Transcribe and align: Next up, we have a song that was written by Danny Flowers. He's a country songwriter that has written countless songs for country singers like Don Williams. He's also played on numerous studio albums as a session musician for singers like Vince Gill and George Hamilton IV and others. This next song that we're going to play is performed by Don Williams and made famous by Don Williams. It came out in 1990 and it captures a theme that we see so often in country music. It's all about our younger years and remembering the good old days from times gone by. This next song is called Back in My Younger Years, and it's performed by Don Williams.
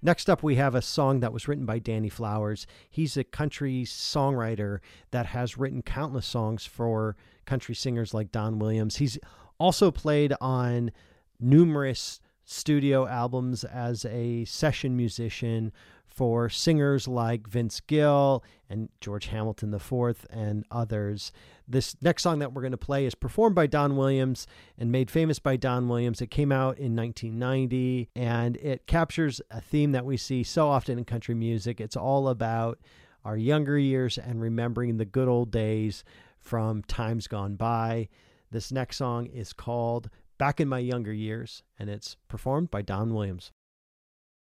Next 0.00 0.30
up, 0.30 0.42
we 0.42 0.54
have 0.56 0.74
a 0.74 0.82
song 0.82 1.20
that 1.20 1.32
was 1.32 1.48
written 1.48 1.66
by 1.66 1.80
Danny 1.80 2.08
Flowers. 2.08 2.66
He's 2.88 3.16
a 3.16 3.24
country 3.24 3.82
songwriter 3.84 4.78
that 5.10 5.26
has 5.26 5.58
written 5.58 5.82
countless 5.82 6.26
songs 6.26 6.64
for 6.64 7.16
country 7.46 7.74
singers 7.74 8.14
like 8.14 8.30
Don 8.30 8.58
Williams. 8.60 8.96
He's 8.96 9.18
also 9.58 9.90
played 9.90 10.34
on 10.40 10.92
numerous 11.40 12.20
studio 12.48 13.06
albums 13.06 13.62
as 13.62 14.06
a 14.06 14.42
session 14.46 14.96
musician 14.96 15.70
for 16.06 16.48
singers 16.48 17.06
like 17.06 17.46
Vince 17.46 17.78
Gill 17.80 18.42
and 18.70 18.88
George 19.02 19.26
Hamilton 19.26 19.72
IV 19.74 20.26
and 20.30 20.64
others. 20.70 21.30
This 21.68 21.94
next 22.00 22.22
song 22.22 22.38
that 22.38 22.54
we're 22.54 22.62
going 22.62 22.72
to 22.72 22.78
play 22.78 23.04
is 23.04 23.14
performed 23.14 23.54
by 23.54 23.66
Don 23.66 23.96
Williams 23.96 24.46
and 24.78 24.90
made 24.90 25.10
famous 25.10 25.38
by 25.38 25.56
Don 25.56 25.88
Williams. 25.88 26.22
It 26.22 26.30
came 26.30 26.50
out 26.50 26.78
in 26.78 26.96
1990 26.96 28.08
and 28.16 28.56
it 28.56 28.86
captures 28.86 29.42
a 29.50 29.60
theme 29.60 29.92
that 29.92 30.06
we 30.06 30.16
see 30.16 30.42
so 30.42 30.68
often 30.70 30.96
in 30.96 31.04
country 31.04 31.34
music. 31.34 31.82
It's 31.82 31.96
all 31.96 32.28
about 32.28 32.78
our 33.26 33.36
younger 33.36 33.78
years 33.78 34.16
and 34.16 34.40
remembering 34.40 34.96
the 34.96 35.04
good 35.04 35.28
old 35.28 35.50
days 35.50 36.02
from 36.38 36.82
times 36.84 37.26
gone 37.28 37.56
by. 37.56 38.08
This 38.50 38.72
next 38.72 38.96
song 38.96 39.26
is 39.26 39.52
called 39.52 40.08
Back 40.38 40.60
in 40.60 40.68
My 40.68 40.78
Younger 40.78 41.12
Years, 41.12 41.64
and 41.80 41.90
it's 41.90 42.16
performed 42.28 42.70
by 42.70 42.80
Don 42.80 43.12
Williams. 43.12 43.50